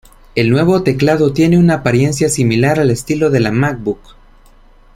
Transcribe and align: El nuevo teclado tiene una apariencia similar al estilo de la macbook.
El 0.33 0.49
nuevo 0.49 0.81
teclado 0.81 1.31
tiene 1.31 1.59
una 1.59 1.75
apariencia 1.75 2.27
similar 2.27 2.79
al 2.79 2.89
estilo 2.89 3.29
de 3.29 3.39
la 3.39 3.51
macbook. 3.51 3.99